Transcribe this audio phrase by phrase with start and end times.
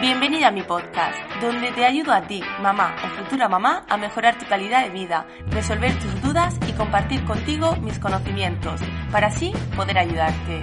[0.00, 4.38] Bienvenida a mi podcast, donde te ayudo a ti, mamá o futura mamá, a mejorar
[4.38, 9.98] tu calidad de vida, resolver tus dudas y compartir contigo mis conocimientos, para así poder
[9.98, 10.62] ayudarte.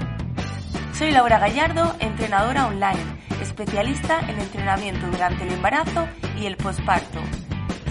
[0.94, 3.04] Soy Laura Gallardo, entrenadora online,
[3.42, 6.08] especialista en entrenamiento durante el embarazo
[6.40, 7.20] y el posparto.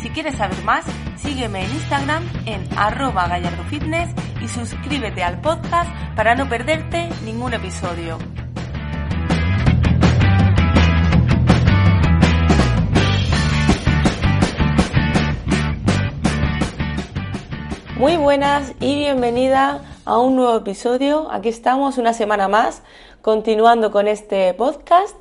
[0.01, 0.87] Si quieres saber más,
[1.17, 8.17] sígueme en Instagram en arroba gallardofitness y suscríbete al podcast para no perderte ningún episodio.
[17.97, 21.29] Muy buenas y bienvenida a un nuevo episodio.
[21.31, 22.83] Aquí estamos una semana más
[23.23, 25.17] continuando con este podcast.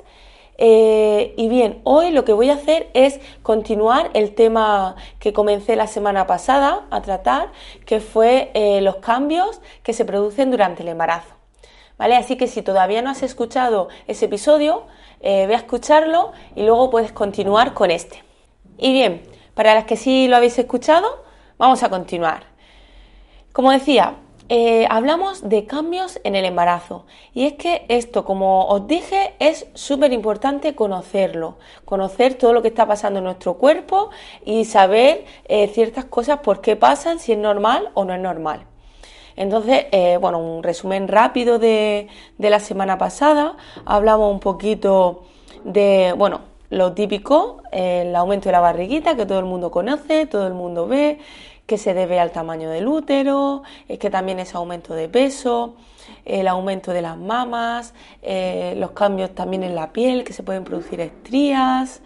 [0.58, 5.76] Eh, y bien, hoy lo que voy a hacer es continuar el tema que comencé
[5.76, 7.52] la semana pasada a tratar,
[7.86, 11.32] que fue eh, los cambios que se producen durante el embarazo.
[11.96, 12.16] ¿Vale?
[12.16, 14.82] Así que si todavía no has escuchado ese episodio,
[15.20, 18.24] eh, ve a escucharlo y luego puedes continuar con este.
[18.78, 19.22] Y bien,
[19.54, 21.22] para las que sí lo habéis escuchado,
[21.56, 22.53] vamos a continuar.
[23.54, 24.16] Como decía,
[24.48, 27.06] eh, hablamos de cambios en el embarazo.
[27.34, 32.68] Y es que esto, como os dije, es súper importante conocerlo, conocer todo lo que
[32.68, 34.10] está pasando en nuestro cuerpo
[34.44, 38.66] y saber eh, ciertas cosas por qué pasan, si es normal o no es normal.
[39.36, 45.26] Entonces, eh, bueno, un resumen rápido de, de la semana pasada, hablamos un poquito
[45.62, 50.48] de, bueno, lo típico, el aumento de la barriguita que todo el mundo conoce, todo
[50.48, 51.20] el mundo ve,
[51.66, 55.76] que se debe al tamaño del útero, es que también es aumento de peso,
[56.24, 60.64] el aumento de las mamas, eh, los cambios también en la piel, que se pueden
[60.64, 62.02] producir estrías.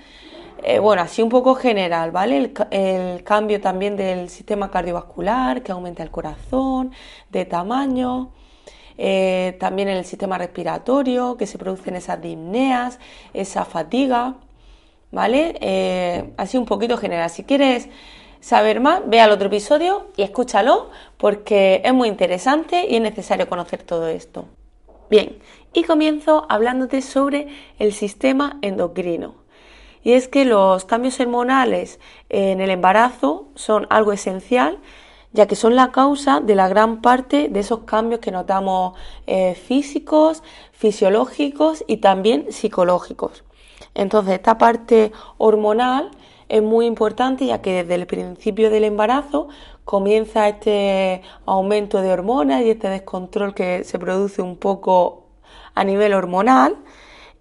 [0.63, 2.53] Eh, bueno, así un poco general, ¿vale?
[2.71, 6.93] El, cambio también del sistema cardiovascular, que aumenta el corazón,
[7.31, 8.31] de tamaño.
[8.97, 12.99] Eh, también en el sistema respiratorio, que se producen esas disneas,
[13.33, 14.35] esa fatiga,
[15.13, 16.35] ¿vale?
[16.37, 17.31] así un poquito general.
[17.31, 17.89] Si quieres
[18.41, 23.49] saber más, ve al otro episodio y escúchalo porque es muy interesante y es necesario
[23.49, 24.47] conocer todo esto.
[25.11, 25.39] Bien,
[25.73, 27.49] y comienzo hablándote sobre
[27.79, 29.37] el sistema endocrino.
[30.03, 31.99] Y es que los cambios hormonales
[32.29, 34.79] en el embarazo son algo esencial,
[35.33, 39.55] ya que son la causa de la gran parte de esos cambios que notamos eh,
[39.55, 43.45] físicos, fisiológicos y también psicológicos.
[43.95, 46.11] Entonces, esta parte hormonal
[46.49, 49.49] es muy importante ya que desde el principio del embarazo
[49.85, 55.25] comienza este aumento de hormonas y este descontrol que se produce un poco
[55.75, 56.77] a nivel hormonal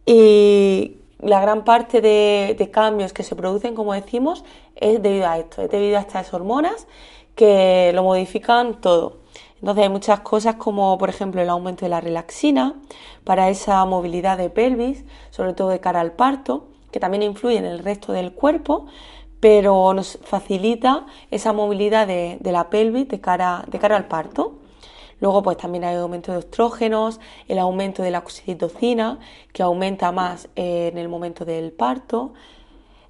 [0.05, 4.43] y la gran parte de, cambios que se producen, como decimos,
[4.75, 6.87] es debido a esto, es debido a estas hormonas
[7.35, 9.17] que lo modifican todo.
[9.59, 12.75] Entonces hay muchas cosas como por ejemplo el aumento de la relaxina
[13.23, 17.65] para esa movilidad de pelvis, sobre todo de cara al parto, que también influye en
[17.65, 18.87] el resto del cuerpo,
[19.39, 24.59] pero nos facilita esa movilidad de, la pelvis de cara, al parto.
[25.19, 29.19] Luego, pues también hay aumento de estrógenos, el aumento de la oxitocina,
[29.51, 32.33] que aumenta más eh, en el momento del parto,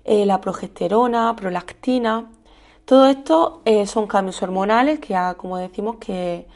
[0.05, 2.31] eh, la progesterona, prolactina.
[2.85, 6.47] Todo esto eh, son cambios hormonales que ya, como decimos, que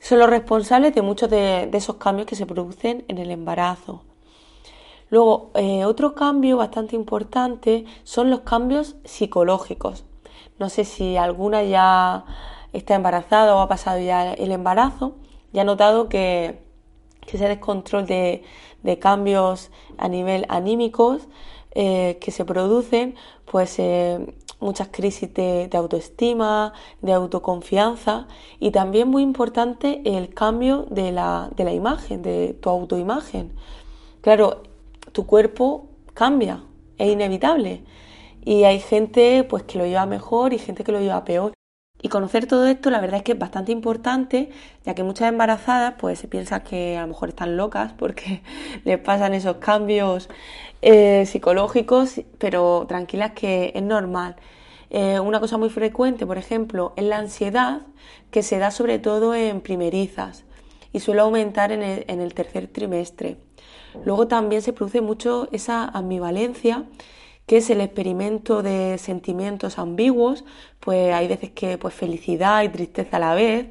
[0.00, 4.02] son los responsables de muchos de esos cambios que se producen en el embarazo.
[5.12, 10.06] Luego, eh, otro cambio bastante importante son los cambios psicológicos.
[10.58, 12.24] No sé si alguna ya
[12.72, 15.16] está embarazada o ha pasado ya el embarazo,
[15.52, 16.62] ya ha notado que,
[17.30, 18.42] ese descontrol de,
[19.00, 21.28] cambios a nivel anímicos
[21.72, 23.14] eh, que se producen,
[23.44, 26.72] pues eh, muchas crisis de, de, autoestima,
[27.02, 28.28] de autoconfianza
[28.60, 33.52] y también muy importante el cambio de la, de la imagen, de tu autoimagen.
[34.22, 34.71] Claro,
[35.12, 36.64] tu cuerpo cambia,
[36.98, 37.84] es inevitable.
[38.44, 41.52] Y hay gente pues que lo lleva mejor y gente que lo lleva peor.
[42.00, 44.50] Y conocer todo esto la verdad es que es bastante importante,
[44.84, 48.42] ya que muchas embarazadas pues se piensan que a lo mejor están locas porque
[48.84, 50.28] les pasan esos cambios
[50.82, 54.36] eh, psicológicos, pero tranquilas que es normal.
[54.90, 57.82] Eh, una cosa muy frecuente, por ejemplo, es la ansiedad
[58.30, 60.44] que se da sobre todo en primerizas
[60.92, 63.38] y suele aumentar en el tercer trimestre.
[64.04, 66.84] Luego también se produce mucho esa ambivalencia,
[67.46, 70.44] que es el experimento de sentimientos ambiguos,
[70.80, 73.68] pues hay veces que pues felicidad y tristeza a la vez,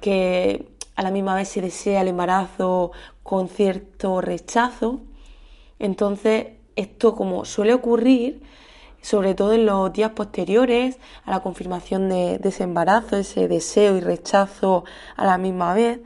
[0.00, 5.00] que a la misma vez se desea el embarazo con cierto rechazo.
[5.78, 8.42] Entonces, esto como suele ocurrir,
[9.00, 14.00] sobre todo en los días posteriores a la confirmación de, ese embarazo, ese deseo y
[14.00, 14.84] rechazo
[15.16, 16.00] a la misma vez,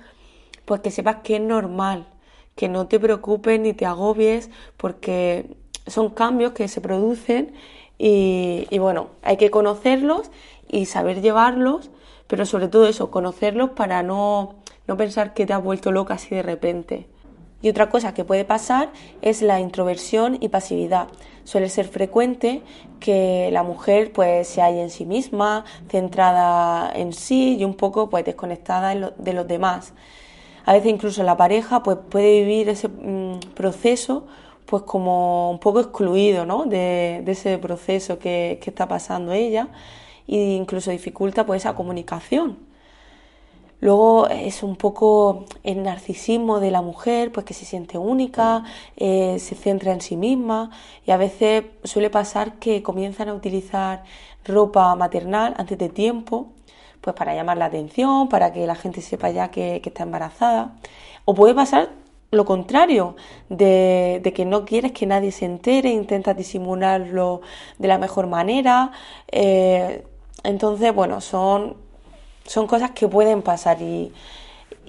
[0.65, 2.07] pues que sepas que es normal,
[2.59, 5.57] que no te preocupes ni te agobies, porque
[5.87, 7.55] son cambios que se producen
[7.97, 10.31] y, y bueno, hay que conocerlos
[10.69, 11.91] y saber llevarlos,
[12.27, 14.57] pero sobre todo eso, conocerlos para no
[14.89, 17.07] no pensar que te has vuelto loca así de repente.
[17.61, 18.91] Y otra cosa que puede pasar
[19.21, 21.09] es la introversión y pasividad.
[21.45, 22.63] Suele ser frecuente
[22.99, 28.09] que la mujer pues se halle en sí misma, centrada en sí y un poco
[28.09, 29.93] pues desconectada de los demás.
[30.69, 34.27] A veces incluso la pareja pues puede vivir ese mm, proceso
[34.67, 36.67] pues como un poco excluido ¿no?
[36.67, 39.69] de, ese proceso que, está pasando ella
[40.27, 42.59] e incluso dificulta pues esa comunicación.
[43.81, 48.65] Luego es un poco el narcisismo de la mujer, pues que se siente única,
[48.99, 50.71] eh, se centra en sí misma
[51.07, 54.05] y a veces suele pasar que comienzan a utilizar
[54.45, 56.53] ropa maternal antes de tiempo,
[57.01, 60.77] pues para llamar la atención, para que la gente sepa ya que, está embarazada.
[61.25, 61.91] O puede pasar
[62.31, 63.17] lo contrario,
[63.49, 67.41] de, que no quieres que nadie se entere, intentas disimularlo
[67.79, 68.93] de la mejor manera.
[69.33, 70.05] Eh,
[70.45, 71.89] entonces, bueno, son
[72.49, 74.13] son cosas que pueden pasar y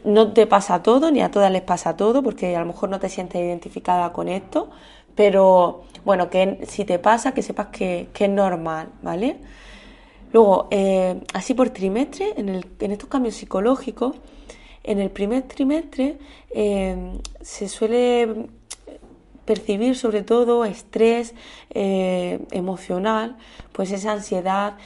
[0.05, 2.99] no te pasa todo, ni a todas les pasa todo, porque a lo mejor no
[2.99, 4.69] te sientes identificada con esto,
[5.13, 9.37] pero bueno, que si te pasa, que sepas que, es normal, ¿vale?
[10.31, 14.15] Luego, eh, así por trimestre, en, estos cambios psicológicos,
[14.83, 16.17] en el primer trimestre
[16.51, 18.47] eh, se suele
[19.45, 21.33] percibir sobre todo estrés
[21.71, 23.37] eh, emocional,
[23.71, 24.77] pues esa ansiedad,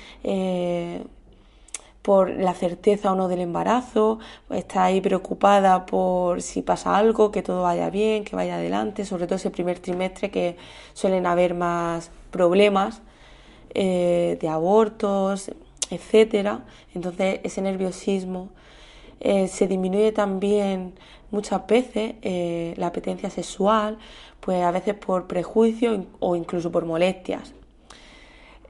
[2.01, 4.19] por la certeza o no del embarazo,
[4.49, 9.25] está ahí preocupada por si pasa algo, que todo vaya bien, que vaya adelante, sobre
[9.25, 10.57] todo ese primer trimestre que
[10.93, 13.01] suelen haber más problemas
[13.73, 15.51] eh, de abortos,
[15.89, 16.65] etcétera.
[16.93, 18.49] Entonces ese nerviosismo
[19.19, 20.93] eh, se disminuye también
[21.31, 23.97] muchas veces eh, la apetencia sexual,
[24.39, 27.53] pues a veces por prejuicio o incluso por molestias.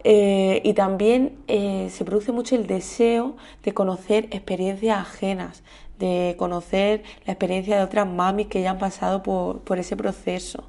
[0.06, 5.64] Y también se produce mucho el deseo de conocer experiencias ajenas,
[6.00, 10.66] de conocer la experiencia de otras mamis que ya han pasado por, ese proceso.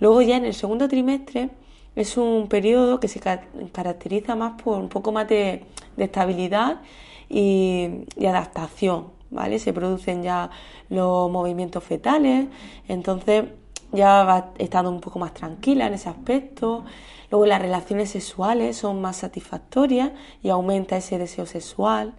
[0.00, 1.50] Luego ya en el segundo trimestre
[1.96, 5.64] es un periodo que se caracteriza más por un poco más de,
[5.96, 6.80] estabilidad
[7.28, 9.58] y, adaptación, ¿vale?
[9.58, 10.50] Se producen ya
[10.88, 12.48] los movimientos fetales,
[12.88, 13.44] entonces
[13.92, 16.84] ya va estando un poco más tranquila en ese aspecto.
[17.30, 20.10] Luego las relaciones sexuales son más satisfactorias
[20.42, 22.14] y aumenta ese deseo sexual.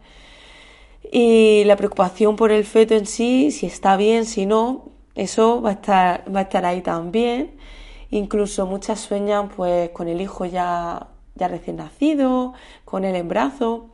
[1.12, 4.86] Y la preocupación por el feto en sí, si está bien, si no,
[5.16, 7.52] eso va a estar, va a estar ahí también.
[8.12, 12.54] Incluso muchas sueñan pues con el hijo ya, ya recién nacido,
[12.86, 13.88] con el embarazo.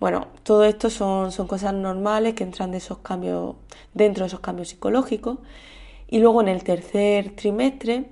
[0.00, 3.56] Bueno, todo esto son, son cosas normales que entran de esos cambios,
[3.92, 5.38] dentro de esos cambios psicológicos.
[6.08, 8.10] Y luego en el tercer trimestre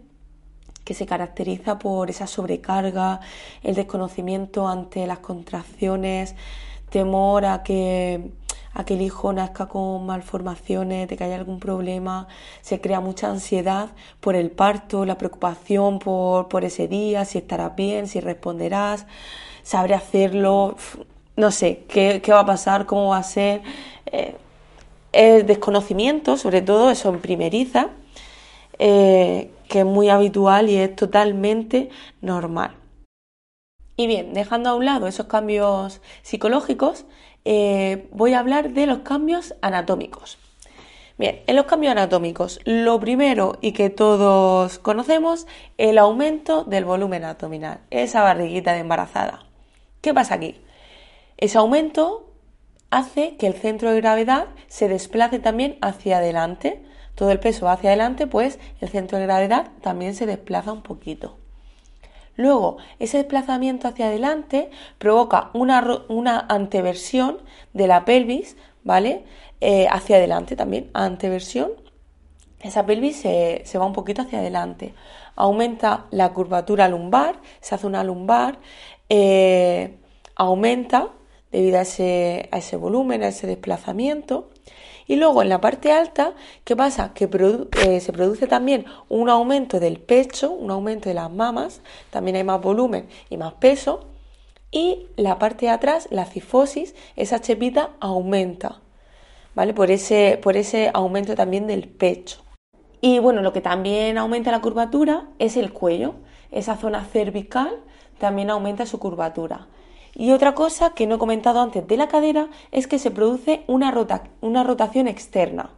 [0.84, 3.20] que se caracteriza por esa sobrecarga,
[3.62, 6.34] el desconocimiento ante las contracciones,
[6.90, 8.32] temor a que,
[8.74, 12.28] a que el hijo nazca con malformaciones, de que haya algún problema,
[12.62, 17.76] se crea mucha ansiedad por el parto, la preocupación por, por ese día, si estarás
[17.76, 19.06] bien, si responderás,
[19.62, 20.76] sabré hacerlo,
[21.36, 23.62] no sé, qué, qué va a pasar, cómo va a ser.
[24.06, 24.36] Eh,
[25.12, 27.90] el desconocimiento, sobre todo eso en primeriza,
[28.78, 32.74] eh, que es muy habitual y es totalmente normal.
[33.96, 37.04] Y bien, dejando a un lado esos cambios psicológicos,
[37.44, 40.38] eh, voy a hablar de los cambios anatómicos.
[41.18, 45.46] Bien, en los cambios anatómicos, lo primero y que todos conocemos,
[45.76, 49.44] el aumento del volumen abdominal, esa barriguita de embarazada.
[50.00, 50.60] ¿Qué pasa aquí?
[51.36, 52.32] Ese aumento
[52.90, 56.82] hace que el centro de gravedad se desplace también hacia adelante,
[57.14, 60.82] todo el peso va hacia adelante, pues el centro de gravedad también se desplaza un
[60.82, 61.41] poquito.
[62.36, 67.38] Luego, ese desplazamiento hacia adelante provoca una, una anteversión
[67.72, 69.24] de la pelvis, ¿vale?
[69.60, 71.72] Eh, hacia adelante también, anteversión.
[72.60, 74.94] Esa pelvis se, va un poquito hacia adelante.
[75.36, 78.58] Aumenta la curvatura lumbar, se hace una lumbar,
[79.08, 79.98] eh,
[80.36, 81.10] aumenta
[81.50, 84.51] debido a ese, a ese volumen, a ese desplazamiento
[85.12, 86.32] Y luego en la parte alta,
[86.64, 87.12] ¿qué pasa?
[87.12, 87.28] Que
[87.74, 92.44] eh, se produce también un aumento del pecho, un aumento de las mamas, también hay
[92.44, 94.06] más volumen y más peso.
[94.70, 98.80] Y la parte de atrás, la cifosis, esa chepita aumenta,
[99.54, 99.74] ¿vale?
[99.74, 102.38] Por ese, por ese aumento también del pecho.
[103.02, 106.14] Y bueno, lo que también aumenta la curvatura es el cuello.
[106.50, 107.82] Esa zona cervical
[108.16, 109.66] también aumenta su curvatura.
[110.14, 113.64] Y otra cosa que no he comentado antes de la cadera es que se produce
[113.66, 115.70] una, rotación externa.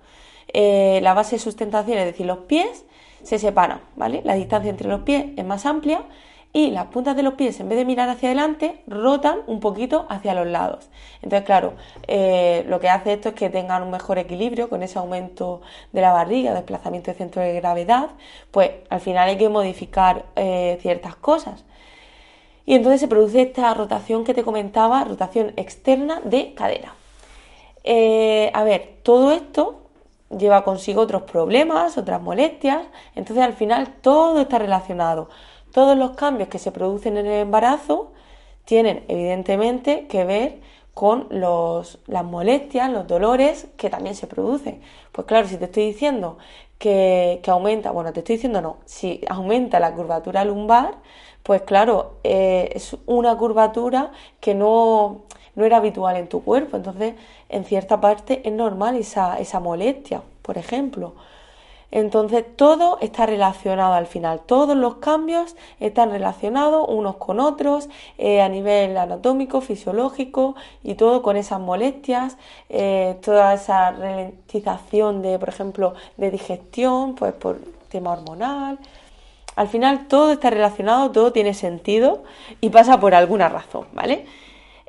[0.53, 2.85] Eh, la base de sustentación, es decir, los pies,
[3.23, 4.23] se separan, ¿vale?
[4.25, 6.05] La distancia entre los pies es más amplia
[6.53, 10.07] y las puntas de los pies, en vez de mirar hacia adelante, rotan un poquito
[10.09, 10.89] hacia los lados.
[11.21, 11.75] Entonces, claro,
[12.07, 15.63] eh, lo que hace esto es que tengan un mejor equilibrio con ese aumento
[15.93, 18.11] de la barriga, desplazamiento de centro de gravedad,
[18.53, 21.65] pues al final hay que modificar eh, ciertas cosas.
[22.67, 26.95] Y entonces se produce esta rotación que te comentaba, rotación externa de cadera.
[27.85, 29.81] Eh, a ver, todo esto
[30.31, 35.29] lleva consigo otros problemas, otras molestias, entonces al final todo está relacionado.
[35.73, 38.13] Todos los cambios que se producen en el embarazo
[38.65, 40.61] tienen evidentemente que ver
[40.95, 44.81] con los, las molestias, los dolores que también se producen.
[45.13, 46.39] Pues claro, si te estoy diciendo
[46.79, 50.95] que, que aumenta, bueno, te estoy diciendo no, si aumenta la curvatura lumbar,
[51.45, 55.25] pues claro, eh, es una curvatura que no,
[55.57, 56.77] era habitual en tu cuerpo.
[56.79, 57.15] Entonces,
[57.51, 61.15] en cierta parte es normal esa, esa molestia, por ejemplo.
[61.91, 64.41] Entonces, todo está relacionado al final.
[64.47, 71.23] Todos los cambios están relacionados unos con otros eh, a nivel anatómico, fisiológico y todo
[71.23, 72.39] con esas molestias,
[72.71, 77.61] eh, toda esa ralentización de, por ejemplo, de digestión, pues por
[77.91, 78.79] tema hormonal.
[79.57, 82.25] Al final todo está relacionado, todo tiene sentido
[82.61, 84.27] y pasa por alguna razón, ¿vale?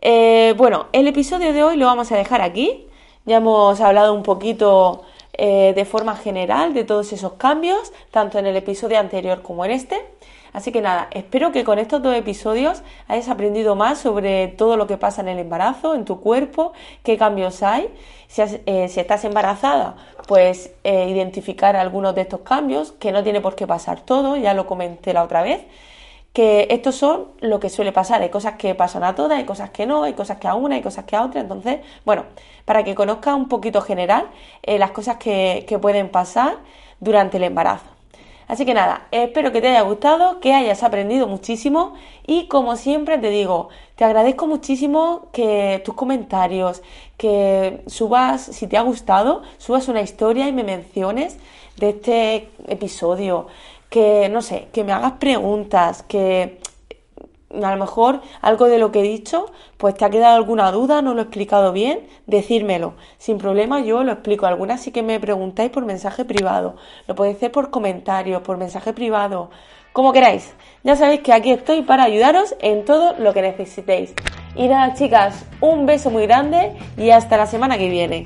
[0.02, 2.88] Eh, bueno, el episodio de hoy lo vamos a dejar aquí.
[3.26, 5.04] Ya hemos hablado un poquito
[5.34, 9.72] eh, de forma general de todos esos cambios, tanto en el episodio anterior como en
[9.72, 10.06] este.
[10.54, 14.88] Así que nada, espero que con estos dos episodios hayas aprendido más sobre todo lo
[14.88, 16.72] que pasa en el embarazo, en tu cuerpo,
[17.04, 17.90] qué cambios hay.
[18.28, 23.56] Si, eh, estás embarazada, pues eh, identificar algunos de estos cambios, que no tiene por
[23.56, 25.66] qué pasar todo, ya lo comenté la otra vez
[26.34, 28.22] que estos son lo que suele pasar.
[28.22, 30.76] Hay cosas que pasan a todas, hay cosas que no, hay cosas que a una,
[30.76, 31.40] hay cosas que a otra.
[31.40, 32.26] Entonces, bueno,
[32.66, 34.28] para que conozcas un poquito general
[34.62, 36.58] eh, las cosas que pueden pasar
[37.00, 37.95] durante el embarazo.
[38.48, 41.94] Así que nada, espero que te haya gustado, que hayas aprendido muchísimo
[42.28, 46.84] y como siempre te digo, te agradezco muchísimo que tus comentarios,
[47.18, 51.38] que subas, si te ha gustado, subas una historia y me menciones
[51.78, 53.48] de este episodio,
[53.90, 56.60] que no sé, que me hagas preguntas, que
[57.52, 61.02] a lo mejor algo de lo que he dicho, pues te ha quedado alguna duda,
[61.02, 62.96] no lo he explicado bien, decírmelo.
[63.18, 64.46] Sin problema yo lo explico.
[64.46, 66.76] Algunas sí que me preguntáis por mensaje privado.
[67.08, 69.50] Lo podéis hacer por comentario, por mensaje privado,
[69.94, 70.54] como queráis.
[70.84, 74.14] Ya sabéis que aquí estoy para ayudaros en todo lo que necesitéis.
[74.56, 78.26] Y nada, chicas, un beso muy grande y hasta la semana que viene.